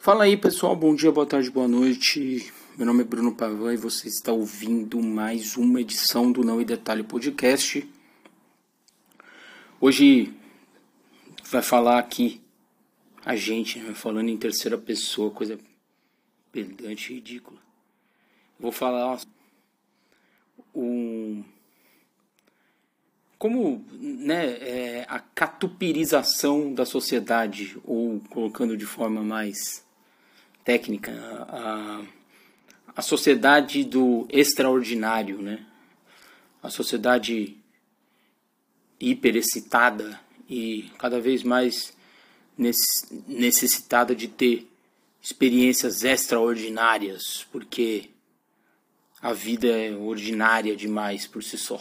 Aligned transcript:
Fala 0.00 0.24
aí 0.24 0.36
pessoal, 0.36 0.76
bom 0.76 0.94
dia, 0.94 1.10
boa 1.10 1.26
tarde, 1.26 1.50
boa 1.50 1.66
noite. 1.66 2.52
Meu 2.76 2.86
nome 2.86 3.02
é 3.02 3.04
Bruno 3.04 3.34
Pavan 3.34 3.74
e 3.74 3.76
você 3.76 4.06
está 4.06 4.30
ouvindo 4.30 5.02
mais 5.02 5.56
uma 5.56 5.80
edição 5.80 6.30
do 6.30 6.44
Não 6.44 6.60
e 6.60 6.64
Detalhe 6.64 7.02
Podcast. 7.02 7.84
Hoje 9.80 10.32
vai 11.50 11.62
falar 11.62 11.98
aqui 11.98 12.40
a 13.24 13.34
gente, 13.34 13.80
né, 13.80 13.92
falando 13.92 14.28
em 14.28 14.36
terceira 14.36 14.78
pessoa, 14.78 15.32
coisa 15.32 15.58
pedante 16.52 17.12
e 17.12 17.16
ridícula. 17.16 17.58
Vou 18.58 18.70
falar 18.70 19.20
um 20.72 21.42
como 23.36 23.84
né, 23.98 24.46
é, 24.60 25.06
a 25.08 25.18
catupirização 25.18 26.72
da 26.72 26.86
sociedade, 26.86 27.76
ou 27.84 28.20
colocando 28.30 28.76
de 28.76 28.86
forma 28.86 29.22
mais 29.22 29.87
técnica, 30.68 31.12
a, 31.48 32.04
a 32.94 33.00
sociedade 33.00 33.84
do 33.84 34.26
extraordinário, 34.28 35.40
né? 35.40 35.64
a 36.62 36.68
sociedade 36.68 37.56
hiperexcitada 39.00 40.20
e 40.46 40.90
cada 40.98 41.18
vez 41.22 41.42
mais 41.42 41.96
necessitada 43.26 44.14
de 44.14 44.28
ter 44.28 44.70
experiências 45.22 46.04
extraordinárias, 46.04 47.46
porque 47.50 48.10
a 49.22 49.32
vida 49.32 49.68
é 49.68 49.96
ordinária 49.96 50.76
demais 50.76 51.26
por 51.26 51.42
si 51.42 51.56
só. 51.56 51.80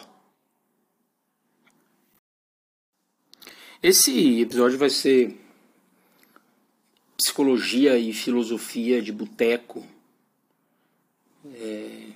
Esse 3.83 4.39
episódio 4.39 4.77
vai 4.77 4.89
ser 4.89 5.37
psicologia 7.17 7.97
e 7.97 8.13
filosofia 8.13 9.01
de 9.01 9.11
boteco, 9.11 9.83
é, 11.55 12.09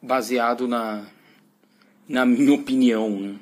baseado 0.00 0.66
na, 0.66 1.06
na 2.08 2.24
minha 2.24 2.54
opinião. 2.54 3.20
Né? 3.20 3.38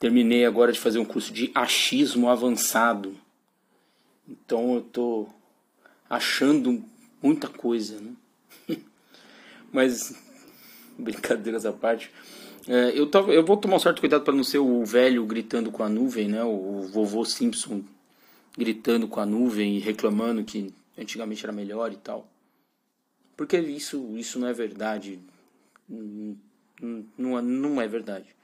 Terminei 0.00 0.46
agora 0.46 0.72
de 0.72 0.80
fazer 0.80 0.98
um 0.98 1.04
curso 1.04 1.30
de 1.32 1.52
achismo 1.54 2.30
avançado, 2.30 3.14
então 4.26 4.74
eu 4.74 4.80
tô 4.80 5.28
achando 6.08 6.82
muita 7.22 7.48
coisa, 7.48 8.00
né? 8.00 8.12
Mas 9.70 10.14
brincadeiras 10.98 11.66
à 11.66 11.72
parte. 11.72 12.10
É, 12.66 12.98
eu, 12.98 13.06
tava, 13.06 13.32
eu 13.32 13.44
vou 13.44 13.56
tomar 13.56 13.76
um 13.76 13.80
certo 13.80 14.00
cuidado 14.00 14.24
para 14.24 14.34
não 14.34 14.42
ser 14.42 14.58
o 14.58 14.84
velho 14.84 15.24
gritando 15.26 15.70
com 15.70 15.82
a 15.82 15.88
nuvem, 15.88 16.28
né? 16.28 16.42
O 16.42 16.82
vovô 16.82 17.24
Simpson 17.24 17.84
gritando 18.56 19.06
com 19.06 19.20
a 19.20 19.26
nuvem 19.26 19.76
e 19.76 19.80
reclamando 19.80 20.44
que 20.44 20.72
antigamente 20.96 21.44
era 21.44 21.52
melhor 21.52 21.92
e 21.92 21.96
tal. 21.96 22.26
Porque 23.36 23.58
isso, 23.58 24.16
isso 24.16 24.38
não 24.38 24.48
é 24.48 24.52
verdade. 24.52 25.20
Não, 25.88 27.42
não 27.42 27.80
é 27.80 27.86
verdade. 27.86 28.34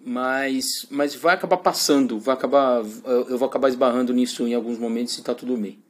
Mas, 0.00 0.86
mas 0.90 1.14
vai 1.14 1.34
acabar 1.34 1.56
passando, 1.56 2.18
vai 2.20 2.34
acabar, 2.34 2.82
eu 3.04 3.38
vou 3.38 3.48
acabar 3.48 3.68
esbarrando 3.68 4.12
nisso 4.12 4.46
em 4.46 4.54
alguns 4.54 4.78
momentos 4.78 5.18
e 5.18 5.22
tá 5.22 5.34
tudo 5.34 5.56
bem. 5.56 5.82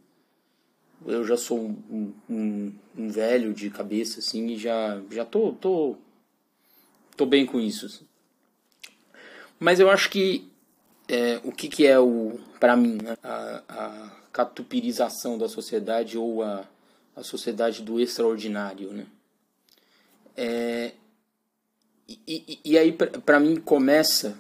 Eu 1.05 1.27
já 1.27 1.37
sou 1.37 1.59
um, 1.59 2.13
um, 2.29 2.73
um 2.97 3.11
velho 3.11 3.53
de 3.53 3.69
cabeça 3.69 4.21
assim 4.21 4.47
e 4.47 4.57
já, 4.57 5.01
já 5.11 5.25
tô, 5.25 5.53
tô 5.53 5.97
tô 7.17 7.27
bem 7.27 7.45
com 7.47 7.61
isso. 7.61 8.07
Mas 9.59 9.81
eu 9.81 9.91
acho 9.91 10.11
que 10.11 10.49
é, 11.09 11.41
o 11.45 11.53
que, 11.53 11.69
que 11.69 11.87
é 11.87 11.99
o 11.99 12.39
para 12.59 12.77
mim 12.77 12.99
né? 13.03 13.17
a, 13.23 13.63
a 13.69 14.11
catupirização 14.33 15.39
da 15.39 15.49
sociedade 15.49 16.19
ou 16.19 16.43
a, 16.43 16.65
a 17.15 17.23
sociedade 17.23 17.83
do 17.83 18.01
extraordinário, 18.01 18.93
né? 18.93 19.07
É, 20.37 20.93
e, 22.09 22.21
e, 22.27 22.61
e 22.73 22.79
aí 22.79 22.93
para 22.93 23.41
mim 23.41 23.57
começa, 23.57 24.39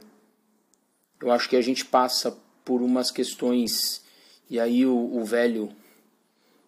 eu 1.21 1.31
acho 1.31 1.49
que 1.49 1.56
a 1.56 1.62
gente 1.62 1.84
passa 1.84 2.37
por 2.65 2.82
umas 2.82 3.10
questões 3.10 4.03
e 4.50 4.60
aí 4.60 4.84
o, 4.84 4.94
o 4.94 5.25
velho, 5.25 5.72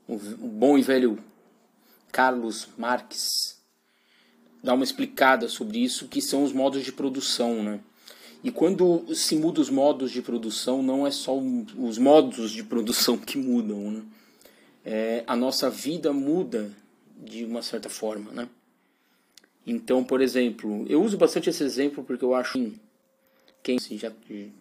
o, 0.06 0.14
o 0.14 0.48
bom 0.48 0.78
e 0.78 0.82
velho 0.82 1.22
Carlos 2.10 2.69
Marques 2.76 3.58
dar 4.62 4.75
uma 4.75 4.84
explicada 4.84 5.48
sobre 5.48 5.78
isso, 5.78 6.08
que 6.08 6.20
são 6.20 6.42
os 6.42 6.53
modos 6.53 6.84
de 6.84 6.92
produção, 6.92 7.62
né? 7.62 7.81
E 8.43 8.50
quando 8.50 9.15
se 9.15 9.34
muda 9.37 9.60
os 9.60 9.69
modos 9.69 10.10
de 10.10 10.22
produção, 10.22 10.82
não 10.82 11.06
é 11.06 11.10
só 11.10 11.37
os 11.37 11.99
modos 11.99 12.53
de 12.53 12.62
produção 12.62 13.19
que 13.19 13.37
mudam, 13.37 13.91
né? 13.91 14.03
É, 14.84 15.25
a 15.26 15.37
nossa 15.37 15.69
vida 15.69 16.12
muda 16.12 16.71
de 17.22 17.44
uma 17.44 17.62
certa 17.62 17.88
forma, 17.88 18.31
né? 18.31 18.49
Então, 19.66 20.03
por 20.03 20.22
exemplo, 20.22 20.87
eu 20.88 21.03
uso 21.03 21.19
bastante 21.19 21.50
esse 21.50 21.62
exemplo 21.62 22.03
porque 22.04 22.25
eu 22.25 22.34
acho 22.34 22.72
quem 23.62 23.78
já, 23.99 24.10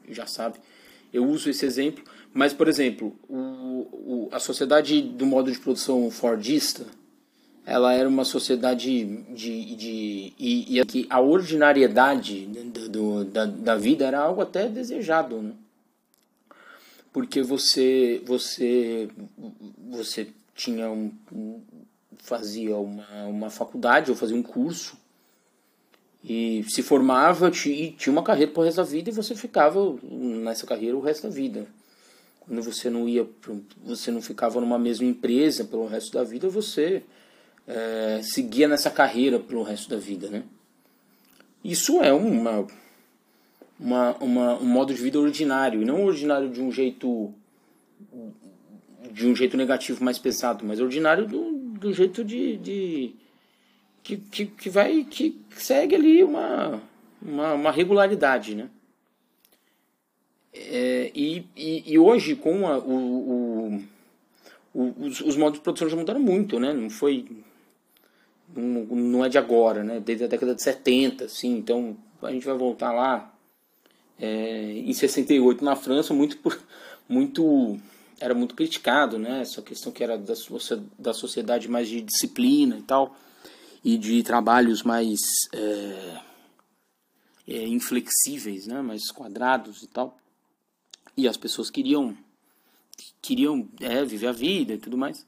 já 0.09 0.25
sabe, 0.25 0.59
eu 1.13 1.25
uso 1.25 1.49
esse 1.49 1.65
exemplo, 1.65 2.03
mas, 2.33 2.51
por 2.51 2.67
exemplo, 2.67 3.15
o, 3.29 3.37
o, 3.37 4.29
a 4.31 4.39
sociedade 4.39 5.01
do 5.01 5.25
modo 5.25 5.51
de 5.51 5.59
produção 5.59 6.11
fordista, 6.11 6.85
ela 7.69 7.93
era 7.93 8.07
uma 8.07 8.23
sociedade 8.23 9.05
de, 9.33 9.75
de 9.75 10.33
e, 10.39 10.79
e 10.79 10.85
que 10.85 11.05
a 11.09 11.19
ordinariedade 11.19 12.45
do, 12.45 12.87
do, 12.87 13.25
da, 13.25 13.45
da 13.45 13.75
vida 13.75 14.05
era 14.05 14.19
algo 14.19 14.41
até 14.41 14.69
desejado, 14.69 15.41
né? 15.41 15.51
porque 17.11 17.41
você 17.41 18.21
você 18.25 19.09
você 19.89 20.29
tinha 20.55 20.89
um 20.89 21.11
fazia 22.19 22.77
uma, 22.77 23.25
uma 23.25 23.49
faculdade 23.49 24.11
ou 24.11 24.15
fazia 24.15 24.37
um 24.37 24.43
curso 24.43 24.97
e 26.23 26.63
se 26.69 26.81
formava 26.81 27.49
e 27.65 27.91
tinha 27.91 28.13
uma 28.13 28.23
carreira 28.23 28.51
pro 28.53 28.63
resto 28.63 28.77
da 28.77 28.83
vida 28.83 29.09
e 29.09 29.13
você 29.13 29.35
ficava 29.35 29.93
nessa 30.03 30.65
carreira 30.65 30.95
o 30.95 31.01
resto 31.01 31.23
da 31.23 31.33
vida 31.33 31.67
quando 32.39 32.61
você 32.61 32.89
não 32.89 33.09
ia 33.09 33.27
você 33.83 34.09
não 34.09 34.21
ficava 34.21 34.61
numa 34.61 34.79
mesma 34.79 35.05
empresa 35.05 35.65
pelo 35.65 35.85
resto 35.85 36.13
da 36.13 36.23
vida 36.23 36.47
você 36.47 37.03
é, 37.67 38.21
seguia 38.23 38.67
nessa 38.67 38.89
carreira 38.89 39.39
pelo 39.39 39.63
resto 39.63 39.89
da 39.89 39.97
vida, 39.97 40.29
né? 40.29 40.43
Isso 41.63 42.01
é 42.01 42.13
uma, 42.13 42.65
uma, 43.79 44.15
uma, 44.17 44.57
um 44.59 44.65
modo 44.65 44.93
de 44.93 45.01
vida 45.01 45.19
ordinário, 45.19 45.81
e 45.81 45.85
não 45.85 46.05
ordinário 46.05 46.49
de 46.49 46.61
um 46.61 46.71
jeito 46.71 47.33
de 49.11 49.25
um 49.27 49.35
jeito 49.35 49.57
negativo 49.57 50.03
mais 50.03 50.19
pesado, 50.19 50.63
mas 50.65 50.79
ordinário 50.79 51.25
do, 51.25 51.51
do 51.51 51.91
jeito 51.93 52.23
de, 52.23 52.57
de 52.57 53.15
que, 54.03 54.17
que, 54.17 54.45
que 54.45 54.69
vai 54.69 55.03
que 55.03 55.41
segue 55.55 55.95
ali 55.95 56.23
uma, 56.23 56.81
uma, 57.21 57.53
uma 57.53 57.71
regularidade, 57.71 58.55
né? 58.55 58.69
É, 60.53 61.11
e, 61.13 61.45
e, 61.55 61.93
e, 61.93 61.99
hoje 61.99 62.35
com 62.35 62.67
a, 62.67 62.77
o, 62.79 62.93
o, 62.93 63.83
o, 64.73 65.05
os, 65.05 65.21
os 65.21 65.35
modos 65.35 65.59
de 65.59 65.63
produção 65.63 65.89
já 65.89 65.95
mudaram 65.95 66.19
muito, 66.19 66.59
né? 66.59 66.73
Não 66.73 66.89
foi 66.89 67.25
não, 68.55 69.25
é 69.25 69.29
de 69.29 69.37
agora, 69.37 69.83
né? 69.83 69.99
Desde 69.99 70.23
a 70.23 70.27
década 70.27 70.55
de 70.55 70.61
70, 70.61 71.25
assim. 71.25 71.57
Então 71.57 71.97
a 72.21 72.31
gente 72.31 72.45
vai 72.45 72.57
voltar 72.57 72.91
lá 72.91 73.33
é, 74.19 74.71
em 74.73 74.93
68 74.93 75.63
na 75.63 75.75
França, 75.75 76.13
muito 76.13 76.37
por, 76.37 76.59
muito 77.07 77.77
era 78.19 78.33
muito 78.33 78.55
criticado, 78.55 79.19
né? 79.19 79.41
Essa 79.41 79.61
questão 79.61 79.91
que 79.91 80.03
era 80.03 80.17
da, 80.17 80.33
da 80.97 81.13
sociedade 81.13 81.67
mais 81.67 81.87
de 81.87 82.01
disciplina 82.01 82.77
e 82.77 82.81
tal 82.81 83.15
e 83.83 83.97
de 83.97 84.23
trabalhos 84.23 84.83
mais 84.83 85.19
é, 85.53 86.21
é, 87.47 87.67
inflexíveis, 87.67 88.67
né? 88.67 88.81
Mais 88.81 89.11
quadrados 89.11 89.83
e 89.83 89.87
tal. 89.87 90.17
E 91.15 91.27
as 91.27 91.37
pessoas 91.37 91.69
queriam 91.69 92.17
queriam 93.21 93.67
é, 93.79 94.03
viver 94.03 94.27
a 94.27 94.31
vida 94.31 94.73
e 94.73 94.77
tudo 94.77 94.97
mais. 94.97 95.25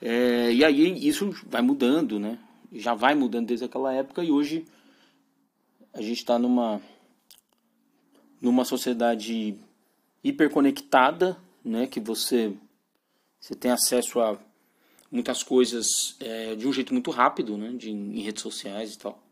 É, 0.00 0.52
e 0.52 0.64
aí 0.64 1.06
isso 1.06 1.30
vai 1.46 1.60
mudando, 1.60 2.18
né? 2.18 2.38
Já 2.72 2.94
vai 2.94 3.14
mudando 3.14 3.48
desde 3.48 3.66
aquela 3.66 3.92
época 3.92 4.24
e 4.24 4.30
hoje 4.30 4.64
a 5.92 6.00
gente 6.00 6.18
está 6.18 6.38
numa 6.38 6.80
numa 8.40 8.64
sociedade 8.64 9.56
hiperconectada, 10.24 11.36
né? 11.62 11.86
Que 11.86 12.00
você 12.00 12.54
você 13.38 13.54
tem 13.54 13.70
acesso 13.70 14.20
a 14.20 14.38
muitas 15.10 15.42
coisas 15.42 16.16
é, 16.20 16.54
de 16.54 16.66
um 16.66 16.72
jeito 16.72 16.94
muito 16.94 17.10
rápido, 17.10 17.58
né? 17.58 17.72
De, 17.72 17.90
em 17.90 18.20
redes 18.20 18.42
sociais 18.42 18.94
e 18.94 18.98
tal. 18.98 19.22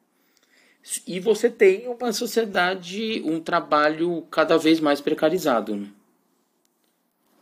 E 1.07 1.19
você 1.21 1.51
tem 1.51 1.89
uma 1.89 2.13
sociedade, 2.13 3.23
um 3.25 3.41
trabalho 3.41 4.23
cada 4.31 4.57
vez 4.57 4.81
mais 4.81 5.01
precarizado, 5.01 5.77
né? 5.77 5.91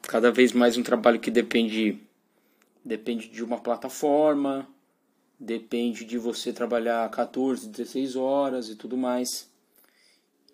Cada 0.03 0.31
vez 0.31 0.53
mais 0.53 0.77
um 0.77 0.83
trabalho 0.83 1.19
que 1.19 1.31
depende 1.31 2.01
depende 2.87 3.29
de 3.29 3.43
uma 3.43 3.59
plataforma, 3.59 4.69
depende 5.39 6.05
de 6.05 6.17
você 6.17 6.53
trabalhar 6.53 7.11
14, 7.11 7.69
16 7.69 8.15
horas 8.15 8.69
e 8.69 8.77
tudo 8.77 8.97
mais. 8.97 9.51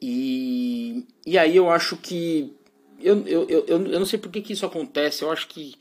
E, 0.01 1.07
e 1.27 1.37
aí 1.37 1.55
eu 1.55 1.69
acho 1.69 1.99
que 1.99 2.57
eu, 2.99 3.27
eu, 3.27 3.49
eu, 3.49 3.67
eu 3.67 3.99
não 4.01 4.07
sei 4.07 4.19
por 4.19 4.33
que, 4.33 4.41
que 4.41 4.55
isso 4.55 4.65
acontece. 4.65 5.23
Eu 5.23 5.31
acho 5.31 5.47
que 5.47 5.75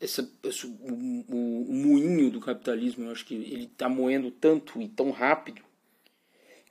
essa, 0.00 0.28
esse, 0.42 0.66
o, 0.66 1.24
o, 1.28 1.72
moinho 1.72 2.30
do 2.32 2.40
capitalismo, 2.40 3.04
eu 3.04 3.12
acho 3.12 3.24
que 3.24 3.34
ele 3.34 3.64
está 3.64 3.88
moendo 3.88 4.30
tanto 4.30 4.82
e 4.82 4.88
tão 4.88 5.12
rápido 5.12 5.62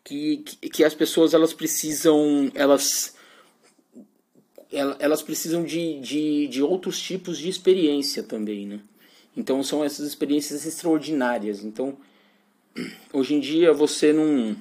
que, 0.03 0.37
que, 0.37 0.69
que, 0.69 0.83
as 0.83 0.93
pessoas 0.93 1.33
elas 1.33 1.53
precisam 1.53 2.51
elas 2.53 3.15
elas 4.99 5.23
precisam 5.23 5.63
de, 5.63 5.99
de, 6.01 6.47
de 6.47 6.61
outros 6.61 7.01
tipos 7.01 7.37
de 7.37 7.47
experiência 7.47 8.21
também, 8.21 8.67
né? 8.67 8.81
Então 9.35 9.61
são 9.63 9.83
essas 9.83 10.07
experiências 10.07 10.65
extraordinárias. 10.65 11.63
Então 11.63 11.97
hoje 13.11 13.35
em 13.35 13.39
dia 13.39 13.73
você 13.73 14.13
não 14.13 14.55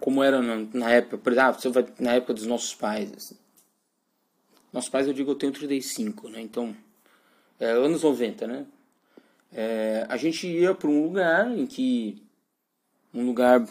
como 0.00 0.22
era 0.22 0.40
na, 0.40 0.66
na 0.72 0.90
época, 0.90 1.18
por 1.18 1.32
exemplo, 1.32 1.60
você 1.60 1.68
vai 1.68 1.86
na 1.98 2.14
época 2.14 2.34
dos 2.34 2.46
nossos 2.46 2.74
pais. 2.74 3.12
Assim. 3.14 3.36
Nossos 4.72 4.88
pais 4.88 5.06
eu 5.06 5.12
digo 5.12 5.30
eu 5.30 5.36
tenho 5.36 5.52
35, 5.52 6.28
né? 6.28 6.40
Então 6.40 6.76
é, 7.60 7.70
anos 7.70 8.02
90, 8.02 8.46
né? 8.46 8.66
É, 9.52 10.06
a 10.08 10.16
gente 10.16 10.46
ia 10.46 10.74
para 10.74 10.88
um 10.88 11.04
lugar 11.04 11.50
em 11.56 11.66
que 11.66 12.22
um 13.12 13.26
lugar 13.26 13.66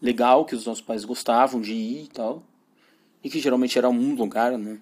legal 0.00 0.44
que 0.44 0.54
os 0.54 0.64
nossos 0.64 0.82
pais 0.82 1.04
gostavam 1.04 1.60
de 1.60 1.74
ir 1.74 2.04
e 2.04 2.08
tal 2.08 2.42
e 3.24 3.30
que 3.30 3.40
geralmente 3.40 3.78
era 3.78 3.88
um 3.88 4.14
lugar, 4.14 4.56
né? 4.58 4.78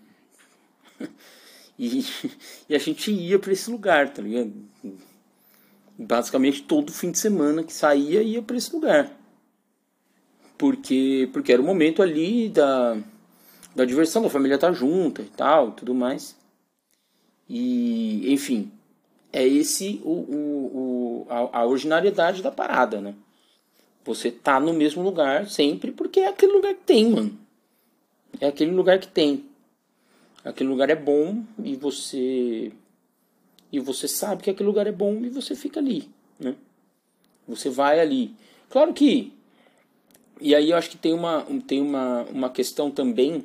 e, 1.87 2.05
e 2.69 2.75
a 2.75 2.79
gente 2.79 3.11
ia 3.11 3.39
para 3.39 3.53
esse 3.53 3.71
lugar, 3.71 4.13
tá 4.13 4.23
ligado? 4.23 4.53
Basicamente 5.99 6.63
todo 6.63 6.93
fim 6.93 7.11
de 7.11 7.19
semana 7.19 7.63
que 7.63 7.73
saía 7.73 8.23
ia 8.23 8.43
para 8.43 8.57
esse 8.57 8.73
lugar, 8.73 9.11
porque 10.57 11.29
porque 11.33 11.53
era 11.53 11.63
o 11.63 11.65
momento 11.65 12.03
ali 12.03 12.49
da 12.49 12.97
da 13.75 13.85
diversão 13.85 14.23
da 14.23 14.31
família 14.31 14.55
estar 14.57 14.69
tá 14.69 14.73
junta 14.73 15.23
e 15.23 15.27
tal, 15.27 15.73
tudo 15.73 15.95
mais. 15.95 16.37
E, 17.49 18.33
enfim, 18.33 18.71
é 19.33 19.47
esse 19.47 20.01
o, 20.05 20.11
o, 20.11 20.71
o 20.75 21.27
a, 21.29 21.61
a, 21.61 21.67
originalidade 21.67 22.43
da 22.43 22.51
parada, 22.51 23.01
né? 23.01 23.15
Você 24.05 24.31
tá 24.31 24.59
no 24.61 24.73
mesmo 24.73 25.03
lugar 25.03 25.49
sempre 25.49 25.91
porque 25.93 26.21
é 26.21 26.29
aquele 26.29 26.53
lugar 26.53 26.75
que 26.75 26.85
tem, 26.85 27.11
mano. 27.11 27.39
É 28.41 28.49
aquele 28.49 28.71
lugar 28.71 28.99
que 28.99 29.09
tem. 29.09 29.45
Aquele 30.45 30.69
lugar 30.69 30.91
é 30.91 30.97
bom 30.97 31.45
e 31.63 31.77
você 31.77 32.73
e 33.71 33.81
você 33.81 34.07
sabe 34.07 34.43
que 34.43 34.51
aquele 34.51 34.69
lugar 34.69 34.87
é 34.87 34.93
bom 34.93 35.15
e 35.25 35.31
você 35.31 35.55
fica 35.55 35.81
ali, 35.81 36.09
né? 36.39 36.55
Você 37.49 37.71
vai 37.71 38.01
ali. 38.01 38.35
Claro 38.69 38.93
que 38.93 39.33
e 40.41 40.55
aí 40.55 40.71
eu 40.71 40.77
acho 40.77 40.91
que 40.91 40.97
tem 40.97 41.13
uma 41.13 41.47
tem 41.67 41.81
uma, 41.81 42.23
uma 42.25 42.51
questão 42.51 42.91
também 42.91 43.45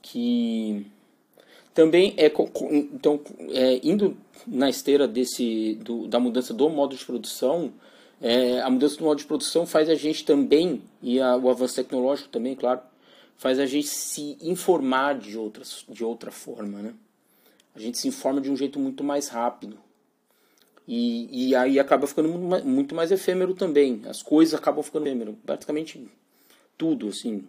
que 0.00 0.86
também 1.74 2.14
é 2.16 2.32
então 2.94 3.20
é, 3.50 3.78
indo 3.82 4.16
na 4.46 4.70
esteira 4.70 5.06
desse 5.06 5.74
do, 5.82 6.08
da 6.08 6.18
mudança 6.18 6.54
do 6.54 6.70
modo 6.70 6.96
de 6.96 7.04
produção 7.04 7.70
é, 8.20 8.60
a 8.62 8.70
mudança 8.70 8.96
do 8.96 9.04
modo 9.04 9.18
de 9.18 9.26
produção 9.26 9.66
faz 9.66 9.90
a 9.90 9.94
gente 9.94 10.24
também 10.24 10.82
e 11.02 11.20
a, 11.20 11.36
o 11.36 11.50
avanço 11.50 11.76
tecnológico 11.76 12.30
também 12.30 12.56
claro 12.56 12.80
faz 13.38 13.58
a 13.58 13.64
gente 13.64 13.88
se 13.88 14.36
informar 14.42 15.18
de 15.18 15.38
outras 15.38 15.84
de 15.88 16.04
outra 16.04 16.30
forma 16.30 16.82
né 16.82 16.94
a 17.74 17.80
gente 17.80 17.96
se 17.96 18.06
informa 18.06 18.40
de 18.40 18.50
um 18.50 18.56
jeito 18.56 18.78
muito 18.78 19.02
mais 19.02 19.28
rápido 19.28 19.78
e, 20.86 21.48
e 21.48 21.54
aí 21.54 21.78
acaba 21.78 22.06
ficando 22.06 22.28
muito 22.28 22.44
mais, 22.44 22.64
muito 22.64 22.94
mais 22.94 23.10
efêmero 23.10 23.54
também 23.54 24.02
as 24.06 24.22
coisas 24.22 24.54
acabam 24.54 24.82
ficando 24.82 25.06
efêmero 25.06 25.38
praticamente 25.46 26.06
tudo 26.76 27.08
assim 27.08 27.44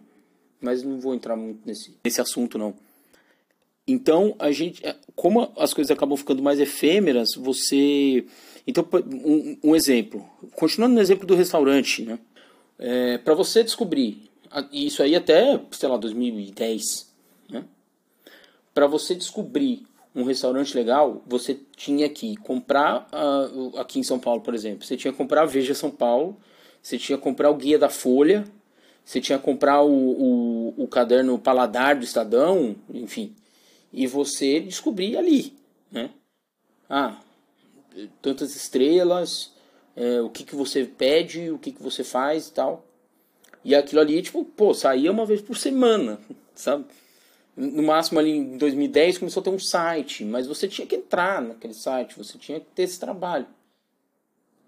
mas 0.60 0.82
não 0.82 0.98
vou 0.98 1.14
entrar 1.14 1.36
muito 1.36 1.60
nesse, 1.66 1.94
nesse 2.02 2.20
assunto 2.20 2.56
não 2.56 2.74
então, 3.90 4.36
a 4.38 4.52
gente, 4.52 4.86
é, 4.86 4.94
como 5.16 5.52
as 5.56 5.74
coisas 5.74 5.90
acabam 5.90 6.16
ficando 6.16 6.40
mais 6.40 6.60
efêmeras, 6.60 7.30
você. 7.36 8.24
Então, 8.64 8.86
um, 9.24 9.58
um 9.64 9.76
exemplo. 9.76 10.24
Continuando 10.52 10.94
no 10.94 11.00
exemplo 11.00 11.26
do 11.26 11.34
restaurante, 11.34 12.04
né? 12.04 12.18
É, 12.78 13.18
para 13.18 13.34
você 13.34 13.64
descobrir, 13.64 14.29
isso 14.72 15.02
aí 15.02 15.14
até, 15.14 15.60
sei 15.70 15.88
lá, 15.88 15.96
2010, 15.96 17.14
né? 17.48 17.64
Para 18.74 18.86
você 18.86 19.14
descobrir 19.14 19.86
um 20.14 20.24
restaurante 20.24 20.74
legal, 20.76 21.22
você 21.26 21.58
tinha 21.76 22.08
que 22.08 22.36
comprar, 22.36 23.08
uh, 23.12 23.78
aqui 23.78 23.98
em 23.98 24.02
São 24.02 24.18
Paulo, 24.18 24.40
por 24.40 24.54
exemplo, 24.54 24.84
você 24.84 24.96
tinha 24.96 25.12
que 25.12 25.18
comprar 25.18 25.42
a 25.42 25.46
Veja 25.46 25.74
São 25.74 25.90
Paulo, 25.90 26.36
você 26.82 26.98
tinha 26.98 27.16
que 27.16 27.22
comprar 27.22 27.50
o 27.50 27.56
Guia 27.56 27.78
da 27.78 27.88
Folha, 27.88 28.44
você 29.04 29.20
tinha 29.20 29.38
que 29.38 29.44
comprar 29.44 29.82
o, 29.82 29.90
o, 29.90 30.84
o 30.84 30.88
caderno 30.88 31.38
Paladar 31.38 31.96
do 31.96 32.04
Estadão, 32.04 32.74
enfim 32.92 33.34
e 33.92 34.06
você 34.06 34.60
descobrir 34.60 35.16
ali, 35.16 35.56
né? 35.90 36.10
Ah, 36.88 37.20
tantas 38.22 38.54
estrelas, 38.54 39.52
é, 39.96 40.20
o 40.20 40.30
que, 40.30 40.44
que 40.44 40.54
você 40.54 40.84
pede, 40.84 41.50
o 41.50 41.58
que, 41.58 41.72
que 41.72 41.82
você 41.82 42.04
faz 42.04 42.48
e 42.48 42.52
tal. 42.52 42.84
E 43.64 43.74
aquilo 43.74 44.00
ali, 44.00 44.22
tipo, 44.22 44.44
pô, 44.44 44.72
saía 44.74 45.10
uma 45.10 45.26
vez 45.26 45.40
por 45.42 45.56
semana, 45.56 46.18
sabe? 46.54 46.84
No 47.56 47.82
máximo 47.82 48.18
ali 48.18 48.30
em 48.30 48.56
2010 48.56 49.18
começou 49.18 49.40
a 49.40 49.44
ter 49.44 49.50
um 49.50 49.58
site, 49.58 50.24
mas 50.24 50.46
você 50.46 50.66
tinha 50.66 50.86
que 50.86 50.96
entrar 50.96 51.42
naquele 51.42 51.74
site, 51.74 52.16
você 52.16 52.38
tinha 52.38 52.60
que 52.60 52.66
ter 52.74 52.84
esse 52.84 52.98
trabalho. 52.98 53.46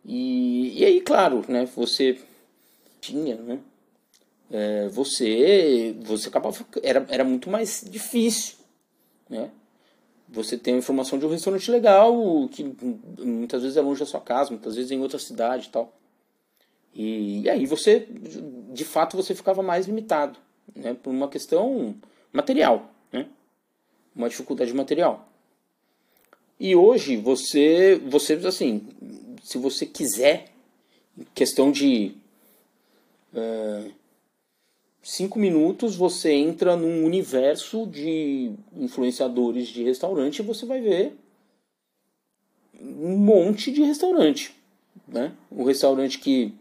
E, 0.05 0.81
e 0.81 0.85
aí, 0.85 1.01
claro, 1.01 1.45
né, 1.49 1.65
você 1.75 2.19
tinha, 3.01 3.37
né? 3.37 3.61
É, 4.51 4.89
você, 4.89 5.97
você 6.03 6.29
acabava, 6.29 6.67
era, 6.83 7.07
era 7.09 7.25
muito 7.25 7.49
mais 7.49 7.83
difícil 7.89 8.63
né? 9.33 9.51
Você 10.29 10.57
tem 10.57 10.75
a 10.75 10.79
informação 10.79 11.19
de 11.19 11.27
um 11.27 11.31
restaurante 11.31 11.71
legal, 11.71 12.15
que 12.51 12.65
muitas 13.19 13.63
vezes 13.63 13.77
é 13.77 13.81
longe 13.81 14.01
da 14.01 14.07
sua 14.07 14.21
casa, 14.21 14.51
muitas 14.51 14.77
vezes 14.77 14.91
é 14.91 14.95
em 14.95 15.01
outra 15.01 15.19
cidade 15.19 15.69
e 15.69 15.71
tal. 15.71 15.93
E, 16.95 17.43
e 17.43 17.51
aí 17.51 17.67
você, 17.67 18.07
de 18.73 18.85
fato, 18.85 19.17
você 19.17 19.35
ficava 19.35 19.63
mais 19.63 19.87
limitado, 19.87 20.39
né? 20.75 20.95
Por 20.95 21.11
uma 21.11 21.29
questão 21.29 21.95
material, 22.33 22.91
né? 23.13 23.27
Uma 24.17 24.29
dificuldade 24.29 24.73
material. 24.73 25.29
E 26.59 26.75
hoje 26.75 27.17
você, 27.17 28.01
você 28.07 28.35
assim, 28.47 28.87
se 29.43 29.59
você 29.59 29.85
quiser, 29.85 30.53
questão 31.35 31.71
de 31.71 32.15
uh, 33.35 33.93
cinco 35.03 35.39
minutos 35.39 35.97
você 35.97 36.33
entra 36.33 36.77
num 36.77 37.05
universo 37.05 37.87
de 37.87 38.53
influenciadores 38.77 39.69
de 39.69 39.83
restaurante 39.83 40.39
e 40.39 40.43
você 40.43 40.65
vai 40.65 40.81
ver 40.81 41.17
um 42.81 43.17
monte 43.17 43.71
de 43.71 43.83
restaurante, 43.83 44.55
né? 45.07 45.33
O 45.51 45.65
restaurante 45.65 46.19
que 46.19 46.55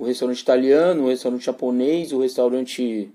o 0.00 0.04
restaurante 0.04 0.40
italiano, 0.40 1.04
o 1.04 1.08
restaurante 1.08 1.44
japonês, 1.44 2.10
o 2.10 2.20
restaurante 2.22 3.10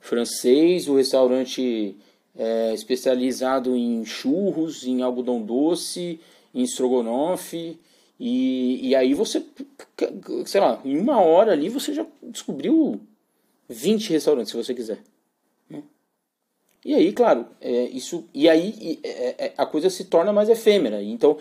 francês, 0.00 0.88
o 0.88 0.96
restaurante 0.96 1.96
é, 2.36 2.74
especializado 2.74 3.76
em 3.76 4.04
churros, 4.04 4.84
em 4.84 5.00
algodão 5.00 5.40
doce, 5.40 6.18
em 6.52 6.62
estrogonofe. 6.64 7.78
E, 8.18 8.88
e 8.88 8.96
aí 8.96 9.14
você, 9.14 9.46
sei 10.44 10.60
lá, 10.60 10.80
em 10.84 10.98
uma 10.98 11.20
hora 11.20 11.52
ali 11.52 11.68
você 11.68 11.94
já 11.94 12.04
descobriu 12.20 13.00
20 13.68 14.10
restaurantes, 14.10 14.50
se 14.50 14.56
você 14.56 14.74
quiser. 14.74 14.98
Né? 15.70 15.84
E 16.84 16.96
aí, 16.96 17.12
claro, 17.12 17.46
é, 17.60 17.84
isso 17.90 18.28
e 18.34 18.48
aí 18.48 18.98
é, 19.04 19.46
é, 19.46 19.54
a 19.56 19.64
coisa 19.64 19.88
se 19.88 20.06
torna 20.06 20.32
mais 20.32 20.48
efêmera. 20.48 21.00
Então, 21.00 21.38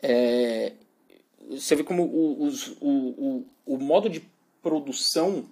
é, 0.00 0.72
você 1.50 1.74
vê 1.74 1.82
como 1.82 2.04
o, 2.04 2.46
o, 2.46 2.88
o, 2.88 3.46
o 3.66 3.78
modo 3.78 4.08
de 4.08 4.35
produção, 4.66 5.44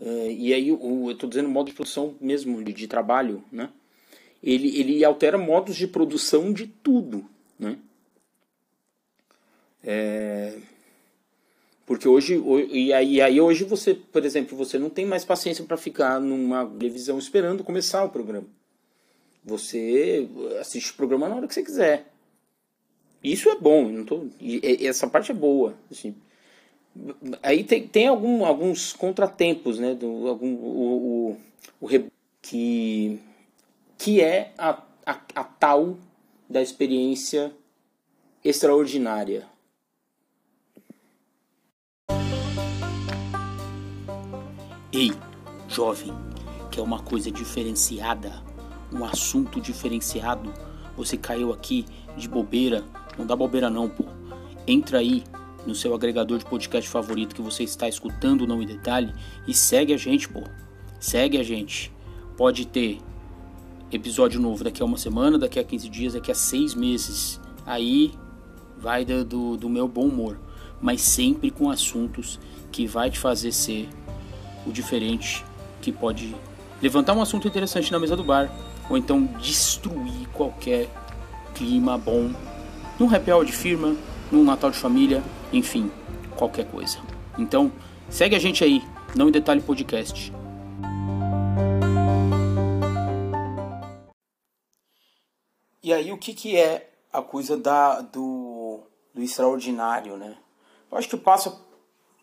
é, 0.00 0.32
e 0.32 0.54
aí 0.54 0.72
o, 0.72 1.10
eu 1.10 1.12
estou 1.12 1.28
dizendo 1.28 1.50
modo 1.50 1.66
de 1.66 1.74
produção 1.74 2.14
mesmo, 2.18 2.64
de, 2.64 2.72
de 2.72 2.88
trabalho, 2.88 3.44
né? 3.52 3.68
ele, 4.42 4.80
ele 4.80 5.04
altera 5.04 5.36
modos 5.36 5.76
de 5.76 5.86
produção 5.86 6.54
de 6.54 6.66
tudo. 6.66 7.28
Né? 7.58 7.78
É, 9.82 10.58
porque 11.84 12.08
hoje, 12.08 12.42
e 12.70 12.94
aí, 12.94 13.20
aí 13.20 13.38
hoje 13.38 13.62
você, 13.64 13.92
por 13.92 14.24
exemplo, 14.24 14.56
você 14.56 14.78
não 14.78 14.88
tem 14.88 15.04
mais 15.04 15.22
paciência 15.22 15.62
para 15.66 15.76
ficar 15.76 16.18
numa 16.18 16.64
televisão 16.64 17.18
esperando 17.18 17.62
começar 17.62 18.04
o 18.04 18.10
programa. 18.10 18.46
Você 19.44 20.26
assiste 20.58 20.92
o 20.92 20.96
programa 20.96 21.28
na 21.28 21.36
hora 21.36 21.46
que 21.46 21.52
você 21.52 21.62
quiser. 21.62 22.10
Isso 23.22 23.50
é 23.50 23.58
bom, 23.58 23.86
não 23.90 24.04
tô, 24.06 24.26
e 24.40 24.86
essa 24.86 25.06
parte 25.06 25.30
é 25.30 25.34
boa. 25.34 25.74
Assim. 25.90 26.14
Aí 27.42 27.64
tem, 27.64 27.88
tem 27.88 28.06
algum, 28.06 28.44
alguns 28.44 28.92
contratempos, 28.92 29.78
né? 29.78 29.94
Do, 29.94 30.28
algum, 30.28 30.54
o, 30.54 31.36
o, 31.80 31.86
o, 31.86 31.88
que, 32.40 33.18
que 33.98 34.20
é 34.20 34.52
a, 34.56 34.82
a, 35.04 35.20
a 35.34 35.44
tal 35.44 35.96
da 36.48 36.62
experiência 36.62 37.52
extraordinária 38.44 39.46
Ei, 44.92 45.10
jovem, 45.66 46.12
quer 46.70 46.82
uma 46.82 47.02
coisa 47.02 47.28
diferenciada? 47.28 48.44
um 48.94 49.04
assunto 49.04 49.60
diferenciado, 49.60 50.52
você 50.96 51.16
caiu 51.16 51.52
aqui 51.52 51.84
de 52.16 52.28
bobeira, 52.28 52.84
não 53.18 53.26
dá 53.26 53.34
bobeira 53.34 53.68
não, 53.68 53.88
pô. 53.88 54.04
Entra 54.66 54.98
aí 54.98 55.24
no 55.66 55.74
seu 55.74 55.94
agregador 55.94 56.38
de 56.38 56.44
podcast 56.44 56.88
favorito 56.88 57.34
que 57.34 57.42
você 57.42 57.64
está 57.64 57.88
escutando 57.88 58.46
Não 58.46 58.62
em 58.62 58.66
Detalhe 58.66 59.12
e 59.46 59.54
segue 59.54 59.92
a 59.92 59.96
gente, 59.96 60.28
pô. 60.28 60.42
Segue 61.00 61.38
a 61.38 61.42
gente. 61.42 61.92
Pode 62.36 62.66
ter 62.66 62.98
episódio 63.92 64.40
novo 64.40 64.64
daqui 64.64 64.82
a 64.82 64.84
uma 64.84 64.96
semana, 64.96 65.38
daqui 65.38 65.58
a 65.58 65.64
15 65.64 65.88
dias, 65.88 66.12
daqui 66.14 66.30
a 66.30 66.34
seis 66.34 66.74
meses. 66.74 67.40
Aí 67.64 68.12
vai 68.76 69.04
do, 69.04 69.56
do, 69.56 69.68
meu 69.68 69.88
bom 69.88 70.08
humor, 70.08 70.38
mas 70.80 71.00
sempre 71.00 71.50
com 71.50 71.70
assuntos 71.70 72.38
que 72.70 72.86
vai 72.86 73.10
te 73.10 73.18
fazer 73.18 73.52
ser 73.52 73.88
o 74.66 74.72
diferente, 74.72 75.44
que 75.80 75.92
pode 75.92 76.34
levantar 76.82 77.14
um 77.14 77.22
assunto 77.22 77.46
interessante 77.46 77.90
na 77.92 77.98
mesa 77.98 78.16
do 78.16 78.24
bar, 78.24 78.50
ou 78.90 78.96
então 78.96 79.24
destruir 79.40 80.28
qualquer 80.32 80.88
clima 81.54 81.96
bom 81.96 82.30
num 82.98 83.12
happy 83.14 83.30
hour 83.32 83.44
de 83.44 83.52
firma, 83.52 83.96
num 84.30 84.44
Natal 84.44 84.70
de 84.70 84.78
família, 84.78 85.22
enfim, 85.52 85.90
qualquer 86.36 86.70
coisa. 86.70 86.98
Então, 87.38 87.72
segue 88.08 88.34
a 88.34 88.38
gente 88.38 88.62
aí, 88.64 88.82
não 89.14 89.28
em 89.28 89.32
detalhe 89.32 89.60
podcast. 89.60 90.32
E 95.82 95.92
aí, 95.92 96.10
o 96.12 96.18
que, 96.18 96.32
que 96.32 96.56
é 96.56 96.90
a 97.12 97.20
coisa 97.20 97.56
da, 97.56 98.00
do, 98.00 98.80
do 99.12 99.22
extraordinário, 99.22 100.16
né? 100.16 100.36
Eu 100.90 100.98
acho 100.98 101.08
que 101.08 101.16
passa, 101.16 101.60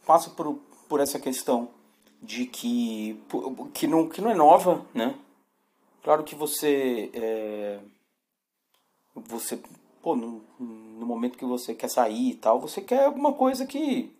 passa 0.05 0.29
por, 0.31 0.59
por 0.89 0.99
essa 0.99 1.19
questão 1.19 1.69
de 2.21 2.45
que, 2.45 3.19
que, 3.73 3.87
não, 3.87 4.09
que 4.09 4.19
não 4.19 4.31
é 4.31 4.33
nova, 4.33 4.85
né? 4.93 5.15
Claro 6.03 6.23
que 6.23 6.35
você. 6.35 7.11
É, 7.13 7.79
você. 9.15 9.59
Pô, 10.01 10.15
no, 10.15 10.43
no 11.01 11.07
momento 11.07 11.37
que 11.37 11.45
você 11.45 11.73
quer 11.73 11.89
sair 11.89 12.29
e 12.29 12.35
tal, 12.35 12.59
você 12.59 12.79
quer 12.79 13.05
alguma 13.05 13.33
coisa 13.33 13.65
que. 13.65 14.15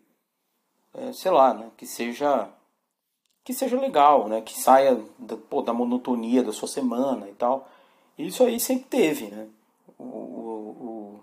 É, 0.92 1.12
sei 1.12 1.30
lá, 1.30 1.54
né? 1.54 1.70
Que 1.76 1.86
seja. 1.86 2.50
Que 3.44 3.54
seja 3.54 3.80
legal, 3.80 4.28
né? 4.28 4.40
Que 4.40 4.58
saia 4.58 5.00
da, 5.18 5.36
pô, 5.36 5.62
da 5.62 5.72
monotonia 5.72 6.42
da 6.42 6.52
sua 6.52 6.68
semana 6.68 7.28
e 7.28 7.34
tal. 7.34 7.68
Isso 8.18 8.44
aí 8.44 8.58
sempre 8.60 8.84
teve, 8.84 9.28
né? 9.28 9.48
O, 9.98 10.04
o, 10.04 11.20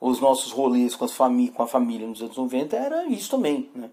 o, 0.00 0.10
os 0.10 0.18
nossos 0.20 0.50
rolês 0.50 0.96
com, 0.96 1.04
as 1.04 1.16
com 1.16 1.62
a 1.62 1.66
família 1.66 2.06
nos 2.06 2.22
anos 2.22 2.36
90 2.36 2.76
era 2.76 3.06
isso 3.06 3.30
também, 3.30 3.70
né? 3.74 3.90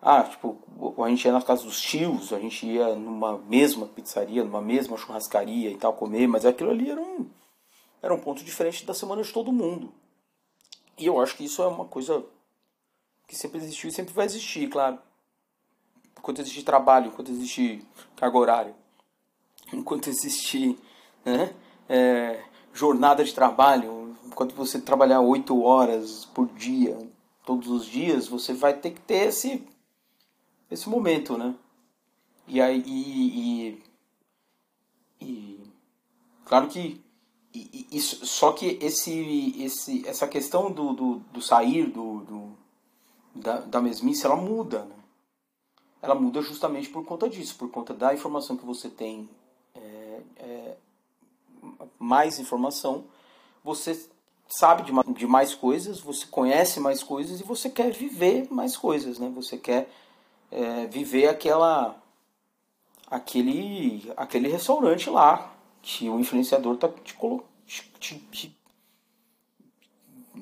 Ah, 0.00 0.24
tipo, 0.24 0.58
a 1.00 1.08
gente 1.08 1.24
ia 1.24 1.32
na 1.32 1.40
casa 1.40 1.62
dos 1.62 1.80
tios, 1.80 2.32
a 2.32 2.38
gente 2.40 2.66
ia 2.66 2.96
numa 2.96 3.38
mesma 3.38 3.86
pizzaria, 3.86 4.42
numa 4.42 4.60
mesma 4.60 4.96
churrascaria 4.96 5.70
e 5.70 5.76
tal, 5.76 5.92
comer, 5.92 6.26
mas 6.26 6.44
aquilo 6.44 6.70
ali 6.70 6.90
era 6.90 7.00
um, 7.00 7.30
era 8.02 8.12
um 8.12 8.18
ponto 8.18 8.42
diferente 8.42 8.84
da 8.84 8.92
semana 8.92 9.22
de 9.22 9.32
todo 9.32 9.52
mundo. 9.52 9.92
E 11.02 11.06
eu 11.06 11.20
acho 11.20 11.36
que 11.36 11.44
isso 11.44 11.60
é 11.60 11.66
uma 11.66 11.84
coisa 11.84 12.24
que 13.26 13.34
sempre 13.34 13.58
existiu 13.58 13.88
e 13.88 13.92
sempre 13.92 14.14
vai 14.14 14.24
existir, 14.24 14.68
claro. 14.68 15.00
Enquanto 16.16 16.40
existe 16.40 16.62
trabalho, 16.62 17.08
enquanto 17.08 17.32
existe 17.32 17.84
carga 18.14 18.38
horária, 18.38 18.76
enquanto 19.72 20.06
existe 20.06 20.78
né, 21.24 21.52
é, 21.88 22.44
jornada 22.72 23.24
de 23.24 23.34
trabalho, 23.34 24.16
enquanto 24.24 24.54
você 24.54 24.80
trabalhar 24.80 25.20
oito 25.22 25.60
horas 25.62 26.24
por 26.26 26.46
dia, 26.50 26.96
todos 27.44 27.68
os 27.68 27.84
dias, 27.84 28.28
você 28.28 28.54
vai 28.54 28.74
ter 28.74 28.92
que 28.92 29.00
ter 29.00 29.26
esse 29.26 29.66
esse 30.70 30.88
momento, 30.88 31.36
né? 31.36 31.52
E 32.46 32.60
aí, 32.60 32.80
e, 32.86 33.82
e, 35.20 35.26
e 35.26 35.72
claro 36.44 36.68
que 36.68 37.02
e, 37.54 37.86
e, 37.92 38.00
só 38.00 38.52
que 38.52 38.78
esse, 38.80 39.54
esse, 39.62 40.08
essa 40.08 40.26
questão 40.26 40.70
do, 40.72 40.92
do, 40.94 41.14
do 41.32 41.42
sair 41.42 41.86
do, 41.86 42.20
do, 42.20 42.52
da, 43.34 43.60
da 43.60 43.80
mesmice, 43.80 44.24
ela 44.24 44.36
muda, 44.36 44.84
né? 44.84 44.96
Ela 46.00 46.14
muda 46.14 46.40
justamente 46.42 46.88
por 46.88 47.04
conta 47.04 47.28
disso, 47.28 47.54
por 47.56 47.70
conta 47.70 47.94
da 47.94 48.12
informação 48.12 48.56
que 48.56 48.64
você 48.64 48.88
tem, 48.88 49.28
é, 49.74 50.20
é, 50.36 50.76
mais 51.98 52.38
informação, 52.38 53.04
você 53.62 54.08
sabe 54.48 54.82
de, 54.82 54.92
de 55.12 55.26
mais 55.26 55.54
coisas, 55.54 56.00
você 56.00 56.26
conhece 56.26 56.80
mais 56.80 57.02
coisas 57.02 57.40
e 57.40 57.44
você 57.44 57.70
quer 57.70 57.92
viver 57.92 58.48
mais 58.50 58.76
coisas, 58.76 59.18
né? 59.18 59.30
Você 59.34 59.56
quer 59.56 59.88
é, 60.50 60.86
viver 60.86 61.28
aquela 61.28 61.96
aquele 63.10 64.10
aquele 64.16 64.48
restaurante 64.48 65.10
lá 65.10 65.51
que 65.82 66.08
o 66.08 66.18
influenciador 66.20 66.76
tá 66.76 66.88
te, 66.88 67.16
te, 67.98 68.18
te, 68.30 68.56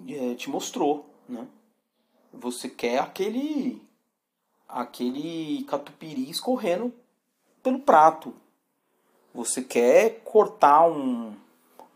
é, 0.09 0.35
te 0.35 0.51
mostrou, 0.51 1.07
né? 1.29 1.49
Você 2.33 2.69
quer 2.69 3.01
aquele 3.01 3.83
aquele 4.69 5.65
catupiry 5.65 6.31
escorrendo 6.31 6.93
pelo 7.63 7.81
prato. 7.81 8.33
Você 9.35 9.63
quer 9.63 10.21
cortar 10.25 10.87
um, 10.89 11.35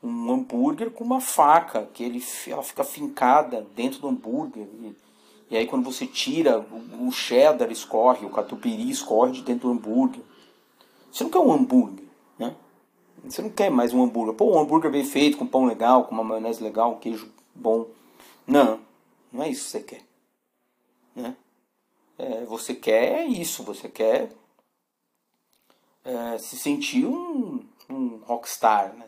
um 0.03 0.33
hambúrguer 0.33 0.91
com 0.91 1.05
uma 1.05 1.21
faca, 1.21 1.89
que 1.93 2.03
ele, 2.03 2.23
ela 2.47 2.63
fica 2.63 2.83
fincada 2.85 3.67
dentro 3.75 4.01
do 4.01 4.09
hambúrguer. 4.09 4.67
E, 4.81 4.97
e 5.51 5.57
aí 5.57 5.67
quando 5.67 5.85
você 5.85 6.07
tira, 6.07 6.59
o, 6.59 7.09
o 7.09 7.13
cheddar 7.13 7.71
escorre, 7.71 8.27
o 8.27 8.31
catupiry 8.31 8.91
escorre 8.91 9.33
de 9.33 9.43
dentro 9.43 9.69
do 9.69 9.75
hambúrguer. 9.75 10.23
Você 11.13 11.25
não 11.25 11.31
quer 11.31 11.39
um 11.39 11.53
hambúrguer? 11.53 12.04
Você 13.25 13.41
não 13.41 13.49
quer 13.49 13.71
mais 13.71 13.95
um 13.95 14.03
hambúrguer. 14.03 14.35
Pô, 14.35 14.55
um 14.55 14.61
hambúrguer 14.61 14.91
bem 14.91 15.05
feito, 15.05 15.39
com 15.39 15.47
pão 15.47 15.65
legal, 15.65 16.05
com 16.05 16.15
uma 16.15 16.23
maionese 16.23 16.63
legal, 16.63 16.93
um 16.93 16.99
queijo 16.99 17.33
bom. 17.55 17.87
Não, 18.47 18.81
não 19.33 19.43
é 19.43 19.49
isso 19.49 19.65
que 19.65 19.71
você 19.71 19.81
quer. 19.81 20.03
Né? 21.17 21.37
É, 22.19 22.45
você 22.45 22.75
quer 22.75 23.27
isso, 23.27 23.63
você 23.63 23.89
quer 23.89 24.31
é, 26.05 26.37
se 26.37 26.59
sentir 26.59 27.07
um, 27.07 27.65
um 27.89 28.19
rockstar, 28.27 28.95
né? 28.95 29.07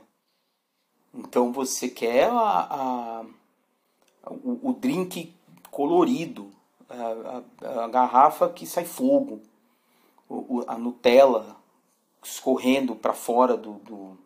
Então 1.13 1.53
você 1.53 1.89
quer 1.89 2.31
a, 2.31 2.35
a 2.35 3.27
o, 4.31 4.71
o 4.71 4.73
drink 4.73 5.35
colorido, 5.71 6.51
a, 6.89 7.43
a, 7.67 7.85
a, 7.85 7.89
garrafa 7.89 8.49
que 8.49 8.67
sai 8.67 8.85
fogo, 8.85 9.41
o, 10.29 10.65
a 10.67 10.77
Nutella 10.77 11.56
escorrendo 12.31 12.97
para 12.97 13.13
fora 13.13 13.57
do, 13.57 13.75
do, 13.75 14.19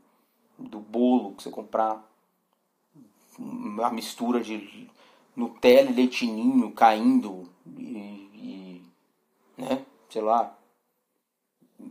do 0.59 0.81
bolo 0.81 1.35
que 1.35 1.43
você 1.43 1.51
comprar, 1.51 2.09
a 3.83 3.91
mistura 3.91 4.41
de 4.41 4.89
Nutella 5.35 5.91
e 5.91 5.95
leitinho 5.95 6.73
caindo 6.73 7.49
e, 7.67 7.97
e 8.35 8.83
né, 9.57 9.85
sei 10.11 10.23
lá. 10.23 10.57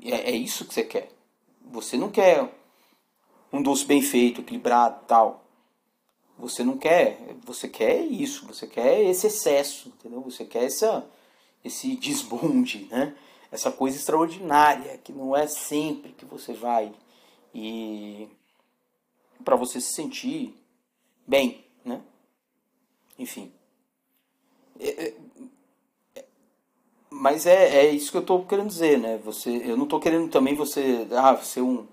É, 0.04 0.32
é 0.32 0.36
isso 0.36 0.66
que 0.66 0.74
você 0.74 0.84
quer. 0.84 1.12
Você 1.72 1.98
não 1.98 2.12
quer 2.12 2.48
um 3.52 3.62
doce 3.62 3.86
bem 3.86 4.02
feito, 4.02 4.42
equilibrado, 4.42 5.04
tal. 5.08 5.44
Você 6.38 6.64
não 6.64 6.78
quer, 6.78 7.36
você 7.44 7.68
quer 7.68 8.00
isso, 8.02 8.46
você 8.46 8.66
quer 8.66 9.02
esse 9.02 9.28
excesso, 9.28 9.90
entendeu? 9.90 10.22
Você 10.22 10.46
quer 10.46 10.64
essa, 10.64 11.06
esse 11.66 11.96
desbonde, 11.96 12.86
né? 12.86 13.16
Essa 13.52 13.72
coisa 13.72 13.98
extraordinária 13.98 14.98
que 14.98 15.12
não 15.12 15.36
é 15.36 15.48
sempre 15.48 16.14
que 16.14 16.26
você 16.26 16.54
vai 16.54 16.94
e 17.54 18.28
para 19.44 19.56
você 19.56 19.82
se 19.82 19.94
sentir 19.94 20.54
bem, 21.26 21.66
né? 21.84 22.02
Enfim. 23.18 23.52
É, 24.80 25.08
é, 25.08 25.16
é, 26.16 26.26
mas 27.10 27.46
é, 27.46 27.86
é 27.86 27.92
isso 27.92 28.12
que 28.12 28.18
eu 28.18 28.22
estou 28.22 28.46
querendo 28.46 28.68
dizer, 28.68 29.00
né? 29.00 29.18
Você, 29.20 29.50
eu 29.50 29.76
não 29.76 29.86
estou 29.86 30.00
querendo 30.00 30.30
também 30.30 30.54
você 30.54 31.08
ah, 31.12 31.36
ser 31.38 31.62
um 31.62 31.88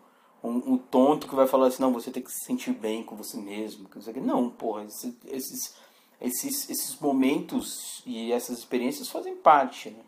um, 0.46 0.74
um, 0.74 0.78
tonto 0.78 1.26
que 1.26 1.34
vai 1.34 1.46
falar 1.46 1.68
assim, 1.68 1.82
não, 1.82 1.92
você 1.92 2.10
tem 2.10 2.22
que 2.22 2.30
se 2.30 2.44
sentir 2.44 2.72
bem 2.72 3.02
com 3.02 3.16
você 3.16 3.36
mesmo. 3.36 3.88
Não, 4.22 4.48
porra, 4.48 4.84
esses, 4.84 5.74
esses, 6.20 6.70
esses 6.70 6.98
momentos 7.00 8.02
e 8.06 8.32
essas 8.32 8.58
experiências 8.58 9.08
fazem 9.08 9.36
parte. 9.36 9.90
Né? 9.90 10.04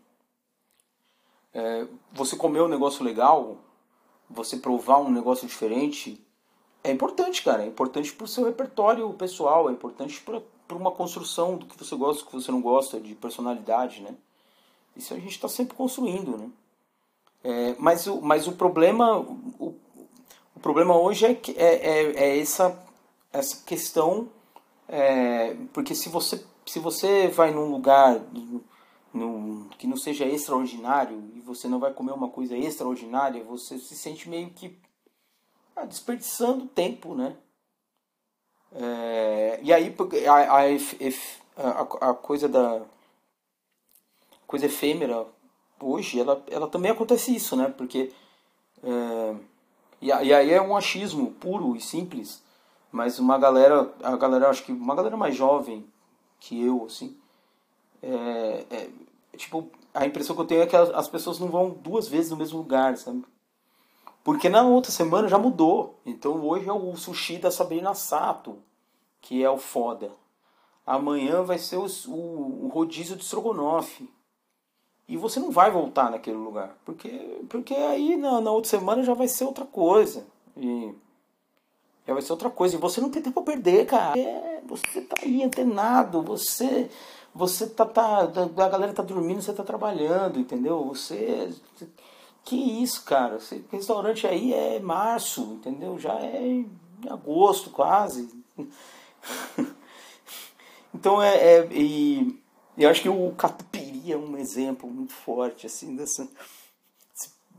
É, 1.53 1.87
você 2.13 2.37
comer 2.37 2.63
um 2.63 2.69
negócio 2.69 3.05
legal, 3.05 3.57
você 4.29 4.57
provar 4.57 4.99
um 4.99 5.11
negócio 5.11 5.47
diferente, 5.47 6.23
é 6.85 6.91
importante, 6.91 7.43
cara. 7.43 7.65
É 7.65 7.67
importante 7.67 8.13
para 8.13 8.25
o 8.25 8.29
seu 8.29 8.45
repertório 8.45 9.13
pessoal, 9.15 9.69
é 9.69 9.73
importante 9.73 10.23
para 10.23 10.77
uma 10.77 10.91
construção 10.91 11.57
do 11.57 11.67
que 11.67 11.77
você 11.77 11.97
gosta, 11.97 12.23
do 12.23 12.31
que 12.31 12.37
você 12.37 12.51
não 12.51 12.61
gosta, 12.61 13.01
de 13.01 13.15
personalidade, 13.15 14.03
né? 14.03 14.15
Isso 14.97 15.15
a 15.15 15.19
gente 15.19 15.31
está 15.31 15.49
sempre 15.49 15.77
construindo, 15.77 16.37
né? 16.37 16.51
É, 17.45 17.77
mas, 17.79 18.07
o, 18.07 18.21
mas 18.21 18.49
o 18.49 18.53
problema, 18.53 19.19
o, 19.19 19.75
o 20.55 20.61
problema 20.61 20.97
hoje 20.97 21.25
é, 21.25 21.35
que, 21.35 21.53
é, 21.53 21.75
é, 21.77 22.13
é 22.17 22.39
essa, 22.41 22.77
essa 23.33 23.65
questão, 23.65 24.29
é, 24.89 25.57
porque 25.73 25.95
se 25.95 26.09
você, 26.09 26.45
se 26.67 26.79
você 26.79 27.29
vai 27.29 27.53
num 27.53 27.71
lugar 27.71 28.21
num, 29.13 29.69
que 29.79 29.87
não 29.87 29.97
seja 29.97 30.25
extraordinário 30.25 31.31
e 31.35 31.41
você 31.41 31.69
não 31.69 31.79
vai 31.79 31.93
comer 31.93 32.13
uma 32.13 32.29
coisa 32.29 32.57
extraordinária, 32.57 33.43
você 33.45 33.79
se 33.79 33.97
sente 33.97 34.29
meio 34.29 34.51
que 34.51 34.79
ah, 35.75 35.85
desperdiçando 35.85 36.67
tempo, 36.67 37.15
né? 37.15 37.37
É, 38.73 39.61
e 39.63 39.73
aí 39.73 39.95
a, 40.27 40.35
a, 40.35 41.81
a, 42.07 42.11
a 42.11 42.15
coisa 42.15 42.49
da 42.49 42.83
coisa 44.47 44.67
efêmera 44.67 45.27
hoje, 45.81 46.21
ela, 46.21 46.43
ela 46.49 46.69
também 46.69 46.91
acontece 46.91 47.35
isso, 47.35 47.57
né? 47.57 47.69
Porque 47.69 48.13
é, 48.83 49.37
e, 50.01 50.07
e 50.07 50.13
aí 50.13 50.51
é 50.51 50.61
um 50.61 50.77
achismo 50.77 51.33
puro 51.33 51.77
e 51.77 51.81
simples, 51.81 52.43
mas 52.91 53.19
uma 53.19 53.39
galera, 53.39 53.93
a 54.03 54.17
galera 54.17 54.49
acho 54.49 54.65
que 54.65 54.73
uma 54.73 54.95
galera 54.95 55.17
mais 55.17 55.37
jovem 55.37 55.87
que 56.41 56.61
eu, 56.65 56.85
assim, 56.87 57.17
é, 58.03 58.67
é, 58.71 58.91
tipo 59.37 59.71
a 59.95 60.07
impressão 60.07 60.37
que 60.37 60.43
eu 60.43 60.47
tenho 60.47 60.63
é 60.63 60.67
que 60.67 60.77
as 60.77 61.09
pessoas 61.09 61.39
não 61.39 61.49
vão 61.49 61.71
duas 61.71 62.09
vezes 62.09 62.31
no 62.31 62.37
mesmo 62.37 62.59
lugar, 62.59 62.97
sabe? 62.97 63.25
Porque 64.23 64.49
na 64.49 64.63
outra 64.63 64.93
semana 64.93 65.29
já 65.29 65.39
mudou. 65.39 65.99
Então 66.05 66.45
hoje 66.47 66.69
é 66.69 66.73
o 66.73 66.97
sushi 66.97 67.39
da 67.39 67.51
Sabrina 67.51 67.95
Sato, 67.95 68.59
que 69.21 69.43
é 69.43 69.51
o 69.51 69.59
foda. 69.59 70.13
Amanhã 70.87 71.43
vai 71.43 71.59
ser 71.59 71.77
o, 71.77 71.87
o, 72.09 72.69
rodízio 72.73 73.17
de 73.17 73.25
Strogonoff. 73.25 74.09
E 75.07 75.17
você 75.17 75.41
não 75.41 75.51
vai 75.51 75.71
voltar 75.71 76.11
naquele 76.11 76.37
lugar. 76.37 76.77
Porque, 76.85 77.09
porque 77.49 77.75
aí 77.75 78.17
na, 78.17 78.41
na 78.41 78.51
outra 78.51 78.71
semana 78.71 79.03
já 79.03 79.15
vai 79.15 79.29
ser 79.29 79.45
outra 79.45 79.65
coisa. 79.65 80.27
E 80.57 80.95
já 82.07 82.13
vai 82.13 82.23
ser 82.23 82.33
outra 82.33 82.51
coisa. 82.51 82.77
E 82.77 82.79
você 82.79 83.01
não 83.01 83.11
tem 83.11 83.23
tempo 83.23 83.41
a 83.41 83.43
perder, 83.43 83.87
cara. 83.87 84.19
É, 84.19 84.63
você 84.67 85.01
tá 85.03 85.17
aí 85.23 85.43
antenado. 85.43 86.23
Você. 86.23 86.91
Você 87.39 87.69
tá, 87.69 87.87
tá. 87.87 88.23
A 88.23 88.69
galera 88.69 88.93
tá 88.93 89.01
dormindo, 89.01 89.41
você 89.41 89.53
tá 89.53 89.63
trabalhando, 89.63 90.41
entendeu? 90.41 90.85
Você. 90.87 91.55
Que 92.45 92.83
isso, 92.83 93.05
cara? 93.05 93.37
Esse 93.37 93.65
restaurante 93.71 94.27
aí 94.27 94.53
é 94.53 94.81
março, 94.81 95.43
entendeu? 95.53 95.97
Já 96.01 96.15
é 96.15 96.65
agosto 97.09 97.71
quase. 97.71 98.29
então 100.93 101.23
é. 101.23 101.37
é 101.37 101.69
e 101.73 102.43
eu 102.77 102.91
acho 102.91 103.03
que 103.03 103.09
o 103.09 103.33
catupiry 103.37 104.13
é 104.13 104.17
um 104.17 104.37
exemplo 104.37 104.91
muito 104.91 105.13
forte, 105.13 105.65
assim, 105.65 105.95
dessa. 105.95 106.29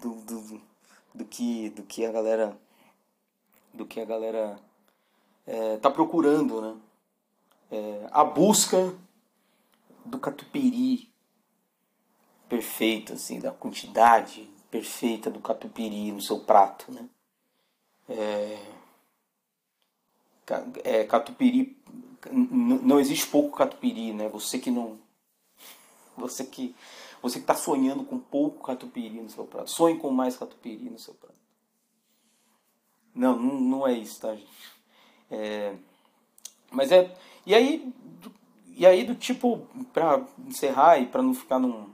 Do, 0.01 0.15
do, 0.15 0.61
do, 1.15 1.23
que, 1.23 1.69
do 1.69 1.83
que 1.83 2.05
a 2.05 2.11
galera. 2.11 2.57
Do 3.73 3.85
que 3.85 4.01
a 4.01 4.05
galera 4.05 4.59
é, 5.47 5.77
tá 5.77 5.89
procurando, 5.89 6.59
né? 6.59 6.75
É, 7.71 8.07
a 8.11 8.25
busca 8.25 8.93
do 10.09 10.19
catupiry 10.19 11.09
perfeito, 12.47 13.13
assim, 13.13 13.39
da 13.39 13.51
quantidade 13.51 14.49
perfeita 14.71 15.29
do 15.29 15.39
catupiry 15.39 16.11
no 16.11 16.21
seu 16.21 16.39
prato, 16.39 16.91
né? 16.91 17.07
É, 18.07 18.59
é, 20.83 21.03
catupiry 21.05 21.77
não 22.31 22.99
existe 22.99 23.27
pouco 23.27 23.57
catupiry, 23.57 24.13
né? 24.13 24.27
Você 24.29 24.59
que 24.59 24.71
não 24.71 24.99
você 26.17 26.43
que 26.43 26.75
você 27.21 27.39
que 27.39 27.43
está 27.43 27.55
sonhando 27.55 28.03
com 28.03 28.19
pouco 28.19 28.65
catupiry 28.65 29.21
no 29.21 29.29
seu 29.29 29.45
prato, 29.45 29.69
sonhe 29.69 29.97
com 29.97 30.09
mais 30.09 30.35
catupiry 30.35 30.89
no 30.89 30.99
seu 30.99 31.13
prato. 31.13 31.39
Não, 33.13 33.37
não, 33.37 33.59
não 33.59 33.87
é 33.87 33.93
isso, 33.93 34.21
tá, 34.21 34.35
gente? 34.35 34.73
É, 35.29 35.75
mas 36.71 36.91
é 36.91 37.15
e 37.45 37.53
aí 37.53 37.93
e 38.79 38.85
aí 38.85 39.03
do 39.03 39.13
tipo 39.13 39.67
para 39.93 40.25
encerrar 40.47 40.97
e 40.97 41.05
para 41.05 41.21
não 41.21 41.35
ficar 41.35 41.59
num, 41.59 41.87